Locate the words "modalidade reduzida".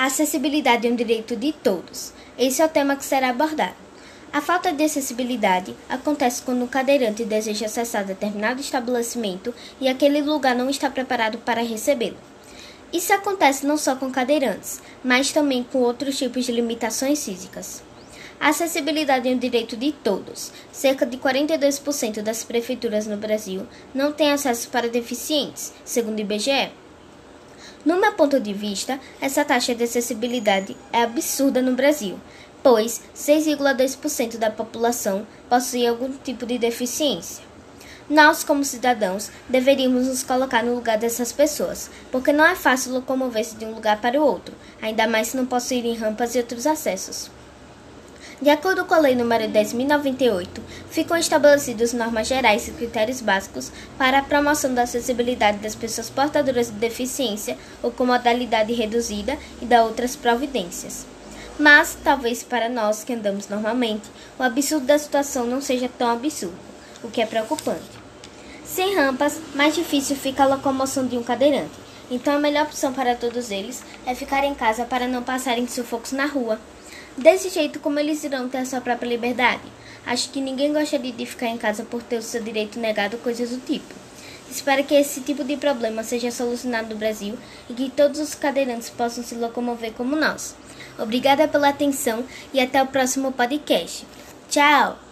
58.06-59.36